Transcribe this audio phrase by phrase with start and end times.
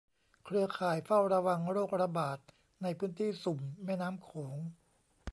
[0.45, 2.39] เครือข่ายเฝ้าระวังโรคระบาด
[2.83, 4.57] ในพื้นที่สุ่มแม่น้ำโขง